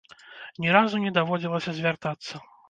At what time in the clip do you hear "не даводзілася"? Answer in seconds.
1.03-1.75